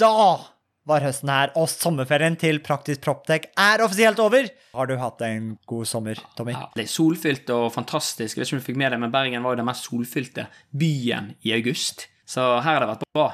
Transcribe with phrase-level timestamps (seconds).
[0.00, 0.08] Da
[0.88, 4.46] var høsten her, og sommerferien til Praktisk Proptech er offisielt over.
[4.72, 6.54] Har du hatt en god sommer, Tommy?
[6.56, 8.38] Ja, det er solfylt og fantastisk.
[8.38, 10.46] Jeg vet ikke om du fikk med deg, men Bergen var jo den mest solfylte
[10.72, 12.06] byen i august.
[12.24, 13.26] Så her har det vært bra.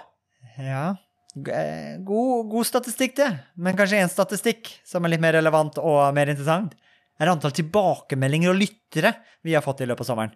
[0.58, 0.86] Ja.
[1.36, 3.30] Eh, God, god statistikk, det.
[3.54, 6.74] Men kanskje en statistikk som er litt mer relevant og mer interessant,
[7.16, 9.14] er antall tilbakemeldinger og lyttere
[9.46, 10.34] vi har fått i løpet av sommeren.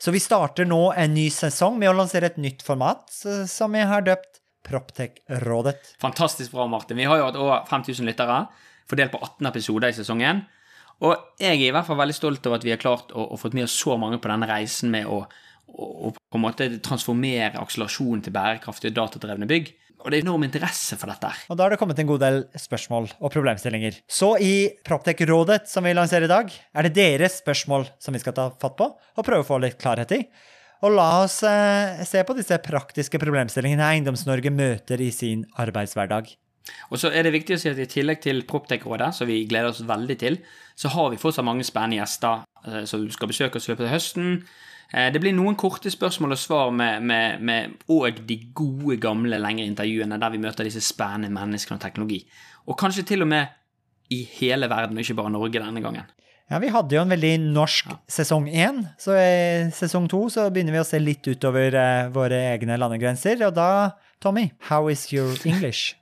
[0.00, 3.86] Så vi starter nå en ny sesong med å lansere et nytt format som jeg
[3.86, 5.94] har døpt Proptech-rådet.
[6.02, 7.00] Fantastisk bra, Martin.
[7.00, 8.40] Vi har jo hatt over 5000 lyttere,
[8.90, 10.44] fordelt på 18 episoder i sesongen.
[11.00, 13.40] Og jeg er i hvert fall veldig stolt over at vi har klart å, å
[13.40, 16.68] fått med oss så mange på denne reisen med å, å, å på en måte
[16.84, 19.72] transformere akselerasjonen til bærekraftige datadrevne bygg.
[20.00, 21.28] Og det er enorm interesse for dette.
[21.52, 23.98] Og da har det kommet en god del spørsmål og problemstillinger.
[24.08, 24.54] Så i
[24.86, 28.78] Proptech-rådet som vi lanserer i dag, er det deres spørsmål som vi skal ta fatt
[28.80, 30.22] på og prøve å få litt klarhet i.
[30.80, 36.30] Og la oss eh, se på disse praktiske problemstillingene Eiendoms-Norge møter i sin arbeidshverdag.
[36.92, 39.72] Og så er det viktig å si at i tillegg til Proptech-rådet, som vi gleder
[39.72, 40.38] oss veldig til,
[40.78, 43.94] så har vi fortsatt mange spennende gjester eh, som skal besøke oss i løpet av
[43.94, 44.30] høsten.
[44.94, 49.40] Eh, Det blir noen korte spørsmål og svar med, med, med, og de gode, gamle,
[49.42, 52.22] lengre intervjuene der vi møter disse spennende menneskene og teknologi.
[52.68, 53.52] Og kanskje til og med
[54.10, 56.08] i hele verden, og ikke bare Norge denne gangen.
[56.50, 60.74] Ja, Vi hadde jo en veldig norsk sesong én, så i sesong to så begynner
[60.74, 63.38] vi å se litt utover eh, våre egne landegrenser.
[63.46, 63.66] Og da,
[64.18, 65.94] Tommy, how is your English?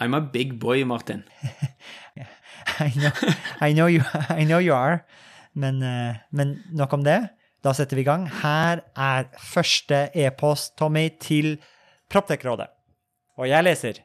[0.00, 1.26] I'm a big boy, Martin.
[2.80, 3.12] I know,
[3.60, 4.00] I know, you,
[4.32, 5.02] I know you are.
[5.52, 7.20] Men, eh, men nok om det.
[7.60, 8.30] Da setter vi i gang.
[8.40, 11.58] Her er første e-post, Tommy, til
[12.08, 12.70] Proptek-rådet,
[13.36, 14.00] Og jeg leser.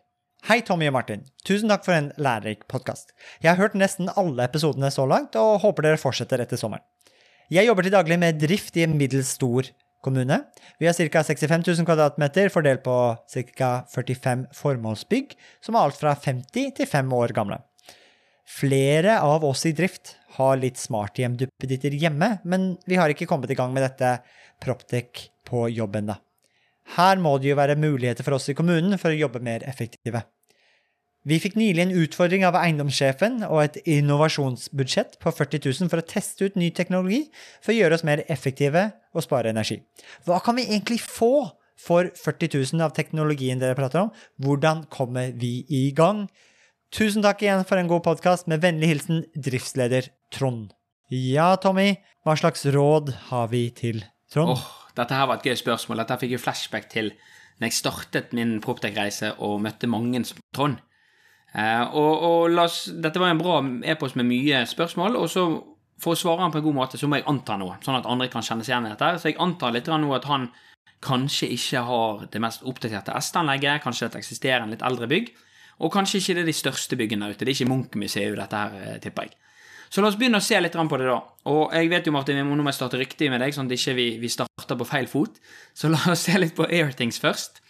[0.45, 1.23] Hei, Tommy og Martin.
[1.41, 3.15] Tusen takk for en lærerik podkast.
[3.41, 6.83] Jeg har hørt nesten alle episodene så langt, og håper dere fortsetter etter sommeren.
[7.49, 9.65] Jeg jobber til daglig med drift i en middels stor
[10.05, 10.37] kommune.
[10.77, 11.23] Vi har ca.
[11.25, 12.97] 65 000 kvadratmeter fordelt på
[13.57, 13.71] ca.
[13.89, 15.33] 45 formålsbygg,
[15.65, 17.57] som er alt fra 50 til 5 år gamle.
[18.45, 23.57] Flere av oss i drift har litt smarthjem-duppeditter hjemme, men vi har ikke kommet i
[23.57, 24.19] gang med dette
[24.61, 26.19] Proptech på jobb da.
[26.93, 30.21] Her må det jo være muligheter for oss i kommunen for å jobbe mer effektive.
[31.25, 36.05] Vi fikk nylig en utfordring av eiendomssjefen og et innovasjonsbudsjett på 40 000 for å
[36.05, 37.23] teste ut ny teknologi
[37.63, 39.79] for å gjøre oss mer effektive og spare energi.
[40.29, 41.47] Hva kan vi egentlig få
[41.81, 44.13] for 40 000 av teknologien dere prater om?
[44.37, 46.27] Hvordan kommer vi i gang?
[46.93, 48.45] Tusen takk igjen for en god podkast.
[48.45, 50.75] Med vennlig hilsen driftsleder Trond.
[51.09, 54.53] Ja, Tommy, hva slags råd har vi til Trond?
[54.53, 56.05] Åh, dette her var et gøy spørsmål.
[56.05, 57.15] Dette fikk jo flashback til
[57.57, 60.77] når jeg startet min Proptech-reise og møtte mange som Trond.
[61.55, 65.45] Eh, og, og oss, dette var en bra e-post med mye spørsmål, og så
[66.01, 68.07] for å svare han på en god måte, så må jeg anta noe, sånn at
[68.11, 69.13] andre kan kjenne seg igjen i dette.
[69.21, 70.49] Så jeg antar litt nå at han
[71.05, 75.31] kanskje ikke har det mest oppdaterte S-anlegget, kanskje et eksisterende litt eldre bygg,
[75.85, 77.43] og kanskje ikke det er de største byggene der ute.
[77.43, 79.35] Det er ikke Munch-museet, dette her, eh, tipper jeg.
[79.91, 81.19] Så la oss begynne å se litt på det, da.
[81.51, 83.95] Og jeg vet jo, Martin, vi må nå starte riktig med deg, sånn at ikke
[83.95, 85.37] vi, ikke starter på feil fot.
[85.73, 87.61] Så la oss se litt på Airthings først.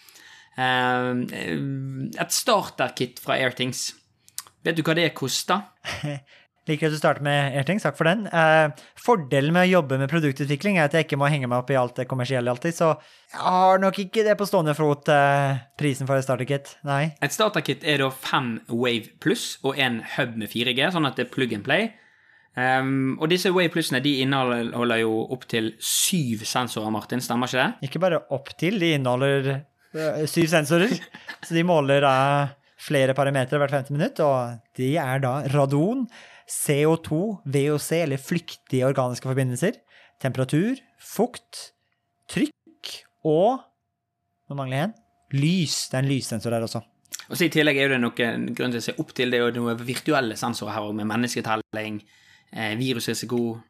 [0.55, 1.11] Eh,
[2.15, 3.89] et starterkit fra Airthings.
[4.65, 5.67] Vet du hva det koster?
[6.65, 8.23] Liker at du starter med Airthings, takk for den.
[8.25, 11.69] Eh, fordelen med å jobbe med produktutvikling er at jeg ikke må henge meg opp
[11.69, 12.95] i alt det kommersielle alltid, så
[13.35, 16.73] jeg har nok ikke det på stående fot, eh, prisen for et starterkit.
[16.87, 17.11] Nei.
[17.21, 21.27] Et starterkit er da fem Wave Pluss og en hub med 4G, sånn at det
[21.27, 21.91] er plug and play.
[22.55, 27.21] Um, og disse Wave Plussene de inneholder jo opptil syv sensorer, Martin.
[27.21, 27.89] Stemmer ikke det?
[27.89, 29.63] Ikke bare opp til, de inneholder eh,
[30.29, 30.93] syv sensorer,
[31.45, 32.15] så de måler da
[32.85, 36.05] flere parametere hvert 50 minutt, og de er da radon,
[36.45, 39.79] CO2, VOC, eller flyktige organiske forbindelser,
[40.21, 41.71] temperatur, fukt,
[42.31, 42.91] trykk
[43.25, 43.63] og
[44.45, 44.91] Nå mangler jeg en.
[45.41, 45.75] Lys.
[45.89, 46.83] Det er en lyssensor der også.
[47.25, 49.47] Og så I tillegg er det noen grunn til å se opp til det er
[49.47, 51.97] jo noen virtuelle sensorer her også, med mennesketelling,
[52.53, 53.63] eh, virusrisiko eh,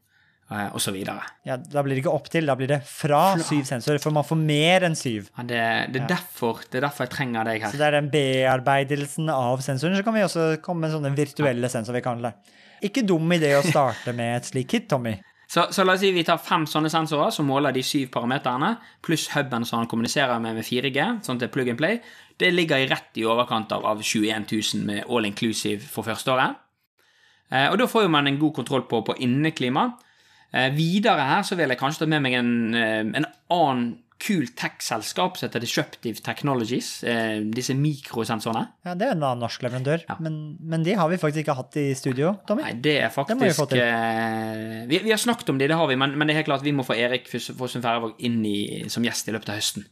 [0.49, 0.95] osv.
[1.01, 4.13] Ja, Ja, Da blir det ikke opp til, da blir det fra syv sensorer, for
[4.13, 5.29] man får mer enn syv.
[5.41, 5.61] det,
[5.93, 7.71] det, er derfor, det er derfor jeg trenger deg her.
[7.71, 9.97] Så det er den bearbeidelsen av sensoren.
[9.97, 12.59] Så kan vi også komme med sånne virtuelle sensorer, vi kaller det.
[12.85, 15.15] Ikke dum idé å starte med et slikt kit, Tommy.
[15.47, 18.75] Så, så la oss si vi tar fem sånne sensorer som måler de syv parameterne,
[19.05, 21.99] pluss huben som han kommuniserer med med 4G, sånn til plug and play.
[22.37, 26.33] Det ligger i rett i overkant av, av 21 000 med all inclusive for første
[26.33, 26.57] året.
[27.53, 29.91] Eh, og da får jo man en god kontroll på, på inneklima.
[30.55, 33.85] Eh, videre her så vil jeg kanskje ta med meg en, eh, en annen
[34.25, 37.03] kul tech-selskap som heter Disruptive Technologies.
[37.03, 38.69] Eh, disse mikrosensorene.
[38.87, 40.15] Ja, Det er en annen norsk leverandør, Ja.
[40.23, 42.63] men, men de har vi faktisk ikke hatt i studio, Tommy.
[42.63, 43.79] Nei, det er Det vi få faktisk til.
[43.83, 46.47] eh, vi, vi har snakket om de, det har vi, men, men det er helt
[46.47, 49.59] klart at vi må få Erik Fossum Færøvåg inn i, som gjest i løpet av
[49.59, 49.83] høsten.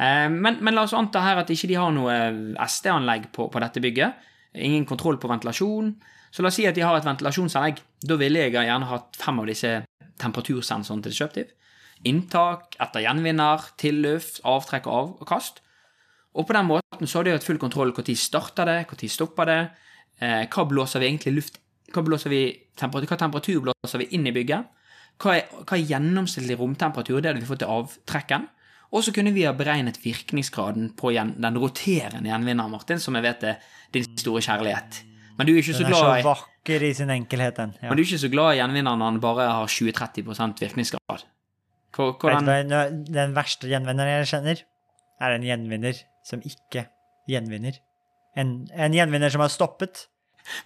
[0.00, 2.18] Eh, men, men la oss anta her at ikke de har noe
[2.66, 4.14] SD-anlegg på, på dette bygget.
[4.58, 5.94] Ingen kontroll på ventilasjon.
[6.34, 7.78] Så la oss si at de har et ventilasjonsanlegg.
[8.02, 9.76] Da ville jeg gjerne hatt fem av disse
[10.18, 11.54] temperatursensorene til Disruptive.
[12.10, 15.62] Inntak, etter gjenvinner, tilluft, avtrekk og avkast.
[16.34, 19.46] Og på den måten så har de hatt full kontroll når starter det, når stopper
[19.46, 19.60] det,
[20.18, 21.60] eh, hva blåser vi egentlig luft
[21.94, 22.42] hva, vi,
[22.74, 24.66] temperatur, hva temperatur blåser vi inn i bygget,
[25.22, 28.48] hva er, hva er gjennomsnittlig romtemperatur, det hadde vi fått til avtrekken,
[28.90, 33.46] og så kunne vi ha beregnet virkningsgraden på den roterende gjenvinneren, Martin, som jeg vet
[33.46, 35.02] er din store kjærlighet.
[35.38, 37.74] Men du er ikke så glad Den er så vakker i sin enkelhet, den.
[37.80, 37.88] Ja.
[37.88, 41.24] Men du er ikke så glad i gjenvinneren når han bare har 20-30 virkningsgrad.
[41.94, 44.62] Hvordan hva, Den verste gjenvinneren jeg kjenner,
[45.22, 46.88] er en gjenvinner som ikke
[47.30, 47.78] gjenvinner.
[48.38, 50.06] En, en gjenvinner som har stoppet.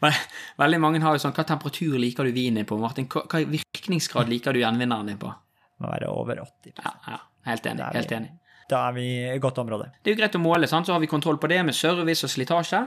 [0.03, 0.17] Men,
[0.59, 3.07] veldig mange har jo sånn Hva temperatur liker du vinen på, Martin?
[3.13, 5.31] Hva, hva virkningsgrad liker du gjenvinneren din på?
[5.79, 7.19] Må være over 80 Ja, ja
[7.49, 7.91] helt enig.
[7.95, 8.33] helt enig.
[8.69, 9.87] Da er vi i godt område.
[10.03, 10.89] Det er jo greit å måle, sant?
[10.89, 12.83] så har vi kontroll på det med service og slitasje.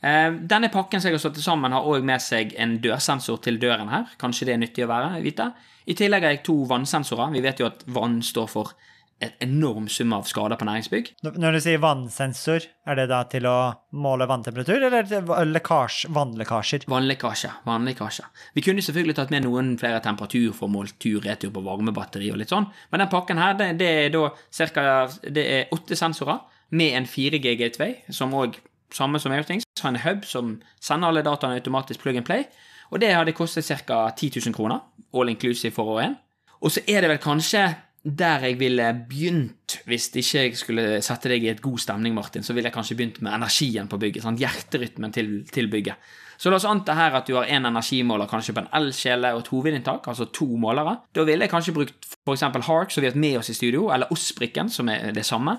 [0.00, 3.60] Eh, denne pakken som jeg har satt sammen, har òg med seg en dørsensor til
[3.60, 4.06] døren her.
[4.20, 5.50] Kanskje det er nyttig å være, vite.
[5.90, 7.34] I tillegg har jeg to vannsensorer.
[7.34, 8.72] Vi vet jo at vann står for
[9.20, 11.10] et enorm sum av skader på næringsbygg.
[11.26, 13.56] Når du sier vannsensor, er det da til å
[14.00, 16.86] måle vanntemperatur, eller lekkasj, vannlekkasjer?
[16.88, 17.50] Vannlekkasje.
[17.68, 18.24] vannlekkasje.
[18.56, 22.40] Vi kunne selvfølgelig tatt med noen flere temperaturformål, for målt tur, retur på varmebatteri og
[22.40, 24.24] litt sånn, men den pakken her, det, det er da
[24.72, 24.86] ca.
[25.28, 28.56] det åtte sensorer med en 4G gateway, som òg,
[28.94, 32.44] samme som Airthings, har en hub som sender alle dataene automatisk plug and play,
[32.90, 34.10] og det hadde kostet ca.
[34.10, 34.82] 10 000 kroner,
[35.14, 36.18] all inclusive for år én.
[36.60, 37.68] Og så er det vel kanskje
[38.00, 42.42] der jeg ville begynt, hvis ikke jeg skulle sette deg i et god stemning, Martin,
[42.42, 44.24] så ville jeg kanskje begynt med energien på bygget.
[44.24, 46.00] Sånn, hjerterytmen til, til, bygget.
[46.40, 49.42] Så la oss anta her at du har én energimåler kanskje på en elkjele og
[49.42, 50.96] et hovedinntak, altså to målere.
[51.12, 52.46] Da ville jeg kanskje brukt f.eks.
[52.70, 55.58] Hark, som vi har hatt med oss i studio, eller Osbrikken, som er det samme.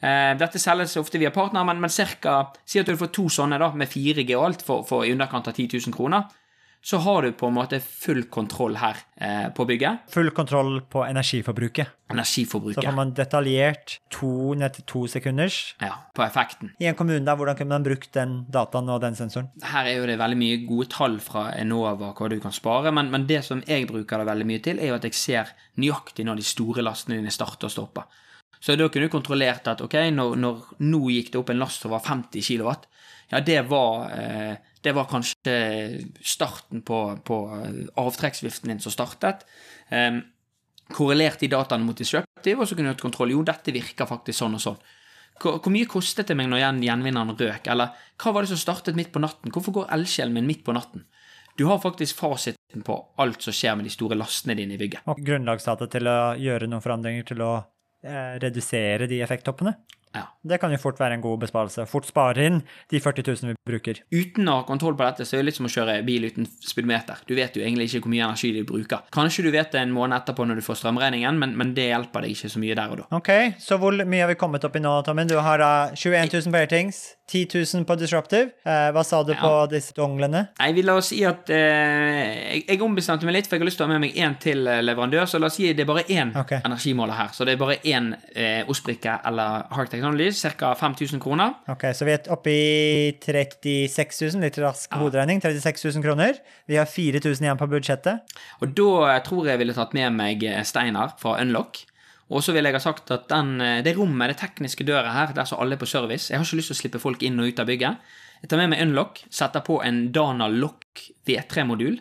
[0.00, 3.58] Eh, dette selges ofte via partner, men, men cirka, si at du får to sånne
[3.60, 6.30] da, med 4G og alt for, for i underkant av 10 000 kroner
[6.84, 10.08] så har du på en måte full kontroll her eh, på bygget.
[10.10, 11.92] Full kontroll på energiforbruket.
[12.10, 12.82] Energiforbruket.
[12.82, 15.60] Så får man detaljert to, ned til to sekunders.
[15.80, 16.72] Ja, på effekten.
[16.82, 19.52] I en kommune, da, hvordan kunne man brukt den dataen og den sensoren?
[19.62, 23.14] Her er jo det veldig mye gode tall fra Enova hva du kan spare, men,
[23.14, 26.26] men det som jeg bruker det veldig mye til, er jo at jeg ser nøyaktig
[26.26, 28.10] når de store lastene dine starter og stopper.
[28.62, 31.82] Så da kunne du kontrollert at ok, når, når nå gikk det opp en last
[31.82, 32.68] som var 50 kW,
[33.32, 35.54] ja, det var eh, det var kanskje
[36.26, 37.36] starten på, på
[38.02, 39.44] avtrekksviften din som startet.
[39.90, 40.18] Um,
[40.92, 43.30] korrelert de dataene mot disruptive, og så kunne du hatt kontroll.
[43.30, 44.80] Jo, dette virker faktisk sånn og sånn.
[45.42, 47.70] Hvor, mye kostet det meg når gjenvinneren røk?
[47.70, 49.54] Eller hva var det som startet midt på natten?
[49.54, 51.06] Hvorfor går elkjelen min midt på natten?
[51.58, 55.06] Du har faktisk fasiten på alt som skjer med de store lastene dine i bygget.
[55.10, 57.66] Og grunnlagsdata til å gjøre noen forandringer til å eh,
[58.42, 59.76] redusere de effekttoppene?
[60.12, 60.26] Ja.
[60.44, 61.86] Det kan jo fort være en god besparelse.
[61.88, 62.58] Fort spare inn
[62.92, 64.02] de 40 000 vi bruker.
[64.12, 66.44] Uten å ha kontroll på dette, så er det litt som å kjøre bil uten
[66.60, 67.22] speedometer.
[67.28, 69.06] Du vet jo egentlig ikke hvor mye energi du bruker.
[69.14, 72.26] Kanskje du vet det en måned etterpå når du får strømregningen, men, men det hjelper
[72.26, 73.08] deg ikke så mye der og da.
[73.22, 73.32] Ok,
[73.62, 75.24] Så hvor mye har vi kommet opp i nå, Tommy?
[75.30, 77.00] Du har da 21 000 på Airtings,
[77.32, 78.50] 10 000 på Disruptive.
[78.68, 79.38] Eh, hva sa du ja.
[79.40, 80.44] på disse donglene?
[80.58, 83.70] Jeg vil la oss si at eh, jeg, jeg, ombestemte meg litt, for jeg har
[83.70, 85.24] lyst til å ha med meg én til eh, leverandør.
[85.30, 86.60] Så la oss si det er bare én okay.
[86.68, 87.30] energimåler her.
[87.36, 90.28] Så det er bare én eh, ostbrikke eller Heart Technology,
[90.60, 90.74] ca.
[90.78, 91.56] 5000 kroner.
[91.72, 95.00] Ok, Så vi er oppe i 36 000, litt rask ja.
[95.00, 95.40] hoderegning.
[95.40, 96.42] 36 000 kroner.
[96.68, 98.36] Vi har 4000 igjen på budsjettet.
[98.60, 101.84] Og da tror jeg jeg ville tatt med meg eh, Steinar fra Unlock.
[102.32, 105.34] Og så vil jeg ha sagt at den, eh, det rommet, det tekniske døret her,
[105.36, 107.40] der så alle er på service Jeg har ikke lyst til å slippe folk inn
[107.40, 107.96] og ut av bygget.
[108.42, 112.00] Jeg tar med meg Unlock, setter på en Dana Lock V3-modul.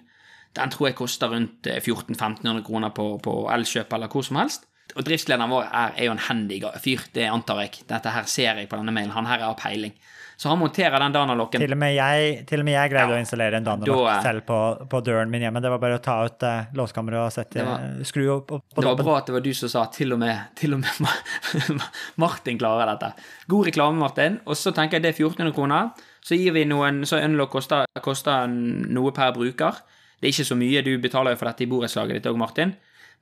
[0.56, 4.68] Den tror jeg koster rundt 1400-1500 eh, kroner på, på Elkjøp eller hvor som helst.
[4.96, 7.86] Og driftslederen vår er, er jo en handy fyr, det antar jeg.
[7.88, 9.14] Dette her ser jeg på denne mailen.
[9.16, 9.94] Han her har peiling.
[10.42, 11.62] Så han monterer den Dana-lokken.
[11.62, 14.56] Til og med jeg, og med jeg greide ja, å installere en danalokk selv på,
[14.90, 15.62] på, døren min hjemme.
[15.62, 18.82] Det var bare å ta ut uh, låskammeret og sette, var, skru opp, opp på
[18.82, 21.62] Det var bra at det var du som sa til og med, til og med
[22.24, 23.12] Martin klarer dette.
[23.54, 24.40] God reklame, Martin.
[24.50, 26.08] Og så tenker jeg det er 1400 kroner.
[26.26, 29.78] Så gir vi noen, så Unlock koster, koster noe per bruker.
[30.18, 30.82] Det er ikke så mye.
[30.82, 32.74] Du betaler jo for dette i borettslaget ditt òg, Martin.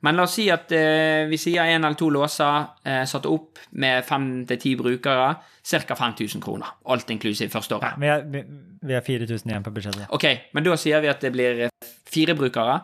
[0.06, 3.60] Men la oss si at eh, vi sier én eller to låser eh, satt opp
[3.82, 5.34] med fem til ti brukere.
[5.70, 5.96] Ca.
[5.96, 6.72] 5000 kroner.
[6.88, 7.84] Alt inklusiv første året.
[7.84, 8.44] Ja, vi, har, vi,
[8.88, 10.08] vi 4000 igjen på budsjettet.
[10.16, 10.26] Ok,
[10.56, 12.80] men da sier vi at det blir eh, fire brukere.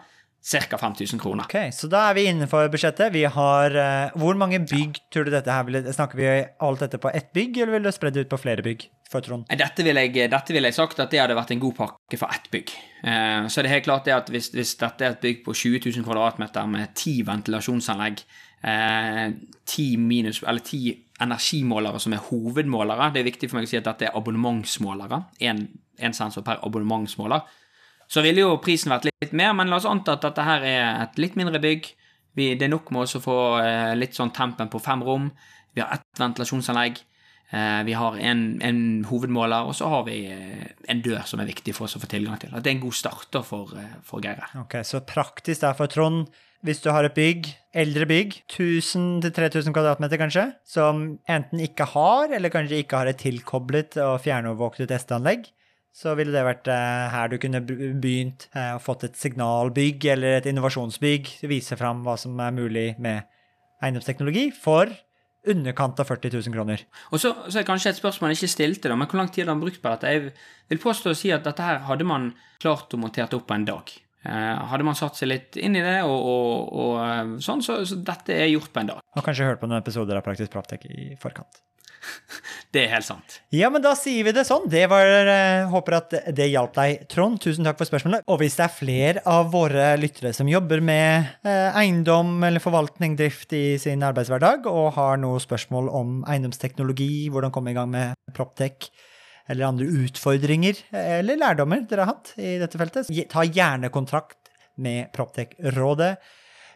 [0.46, 0.78] Ca.
[0.78, 1.44] 5000 kroner.
[1.44, 3.10] Ok, Så da er vi innenfor budsjettet.
[3.12, 6.28] Vi har uh, Hvor mange bygg tror du dette her vil Snakker vi
[6.62, 8.86] alt dette på ett bygg, eller vil du spre det ut på flere bygg?
[9.10, 9.44] for Trond?
[9.46, 12.48] Dette ville jeg, vil jeg sagt at det hadde vært en god pakke for ett
[12.50, 12.72] bygg.
[13.04, 15.54] Uh, så det er helt klart det at hvis, hvis, dette er et bygg på
[15.54, 18.22] 20 000 kvadratmeter med ti ventilasjonsanlegg
[18.66, 19.34] ti
[19.66, 20.80] ti minus, eller ti
[21.22, 23.12] energimålere som er hovedmålere.
[23.14, 25.20] Det er viktig for meg å si at dette er abonnementsmålere.
[25.44, 27.44] Én sensor per abonnementsmåler.
[28.08, 30.86] Så ville jo prisen vært litt mer, men la oss anta at dette her er
[31.02, 31.90] et litt mindre bygg.
[32.36, 35.30] Vi, det er nok med å få eh, litt sånn tempen på fem rom.
[35.74, 37.00] Vi har ett ventilasjonsanlegg.
[37.50, 41.46] Eh, vi har en, en, hovedmåler, og så har vi eh, en dør som er
[41.46, 42.50] viktig for oss å få tilgang til.
[42.50, 44.42] At det er en god starter for, eh, for Geir.
[44.58, 46.26] Ok, Så praktisk der for Trond.
[46.66, 47.46] Hvis du har et bygg,
[47.76, 54.00] eldre bygg, 1000-3000 kvadratmeter kanskje, som enten ikke har, eller kanskje ikke har et tilkoblet
[54.02, 55.46] og fjernovervåket testanlegg,
[55.96, 60.38] så ville det vært eh, her du kunne begynt eh, og fått et signalbygg eller
[60.40, 61.30] et innovasjonsbygg.
[61.48, 63.24] Vise fram hva som er mulig med
[63.80, 64.92] eiendomsteknologi for
[65.46, 66.82] underkant av 40 000 kroner.
[67.14, 69.46] Og så, så er kanskje et spørsmål jeg ikke stilte, da, men hvor lang tid
[69.46, 70.12] har han brukt på dette?
[70.12, 73.56] Jeg vil påstå å si at dette her hadde man klart å montere opp på
[73.56, 73.94] en dag.
[74.26, 78.00] Eh, hadde man satt seg litt inn i det, og, og, og sånn, så, så,
[78.04, 79.04] dette er gjort på en dag.
[79.16, 81.62] Og kanskje hørt på noen episoder av Praktisk Praptek i forkant.
[82.74, 83.38] Det er helt sant.
[83.54, 84.66] Ja, men da sier vi det sånn.
[84.70, 87.38] Det var, uh, Håper at det hjalp deg, Trond.
[87.42, 88.24] Tusen takk for spørsmålet.
[88.28, 93.16] Og hvis det er flere av våre lyttere som jobber med uh, eiendom eller forvaltning,
[93.18, 98.18] drift i sin arbeidshverdag, og har noen spørsmål om eiendomsteknologi, hvordan komme i gang med
[98.36, 98.90] Proptech,
[99.46, 104.50] eller andre utfordringer eller lærdommer dere har hatt i dette feltet, ta gjerne kontrakt
[104.82, 106.16] med Proptech-rådet.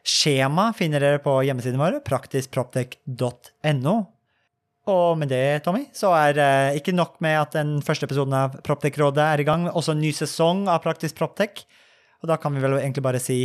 [0.07, 3.97] Skjema finner dere på hjemmesiden vår, praktiskproptech.no.
[4.89, 8.57] Og med det, Tommy, så er uh, ikke nok med at den første episoden av
[8.65, 11.67] Proptech-rådet er i gang, også en ny sesong av Praktisk Proptech.
[12.25, 13.43] Og da kan vi vel egentlig bare si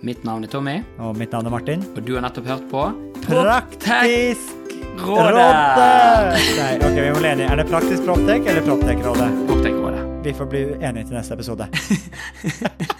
[0.00, 0.78] Mitt navn er Tommy.
[1.04, 1.82] Og mitt navn er Martin.
[1.92, 2.86] Og du har nettopp hørt på
[3.26, 4.56] Praktisk
[5.00, 5.44] Rådet!
[6.56, 7.50] Nei, ok, vi må bli enige.
[7.50, 9.28] Er det Praktisk Proptech eller Proptech-rådet?
[9.48, 10.06] Proptech-rådet.
[10.24, 11.68] Vi får bli enige til neste episode.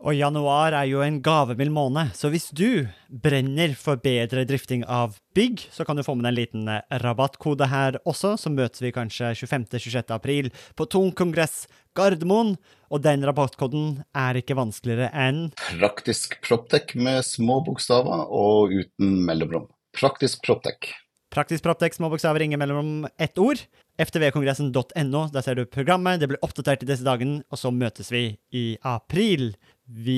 [0.00, 5.18] Og januar er jo en gavemild måned, så hvis du brenner for bedre drifting av
[5.36, 8.80] bygg, så kan du få med deg en liten eh, rabattkode her også, så møtes
[8.80, 10.14] vi kanskje 25.-26.
[10.16, 12.54] april på Tung kongress Gardermoen.
[12.88, 19.68] Og den rabattkoden er ikke vanskeligere enn Praktisk Proptech med små bokstaver og uten mellomrom.
[19.94, 20.94] Praktisk Proptech.
[21.30, 23.60] Praktisk Proptech, små bokstaver, ingen mellomrom, ett ord.
[24.00, 28.24] ftvkongressen.no, der ser du programmet, det blir oppdatert i disse dagene, og så møtes vi
[28.50, 29.52] i april.
[29.92, 30.12] Vi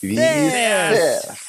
[0.00, 0.06] ses!
[0.08, 1.43] Vi ses!